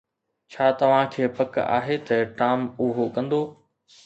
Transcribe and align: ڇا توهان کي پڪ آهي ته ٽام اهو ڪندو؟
ڇا 0.53 0.69
توهان 0.79 1.11
کي 1.15 1.27
پڪ 1.41 1.59
آهي 1.77 1.97
ته 2.07 2.17
ٽام 2.41 2.59
اهو 2.87 3.03
ڪندو؟ 3.19 3.41